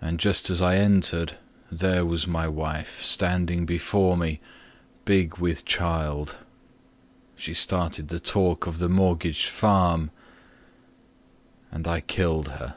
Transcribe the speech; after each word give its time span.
And 0.00 0.18
just 0.18 0.48
as 0.48 0.62
I 0.62 0.76
entered 0.76 1.36
there 1.70 2.06
was 2.06 2.26
my 2.26 2.48
wife, 2.48 3.02
Standing 3.02 3.66
before 3.66 4.16
me, 4.16 4.40
big 5.04 5.36
with 5.36 5.66
child. 5.66 6.36
She 7.36 7.52
started 7.52 8.08
the 8.08 8.20
talk 8.20 8.66
of 8.66 8.78
the 8.78 8.88
mortgaged 8.88 9.50
farm, 9.50 10.10
And 11.70 11.86
I 11.86 12.00
killed 12.00 12.48
her. 12.52 12.76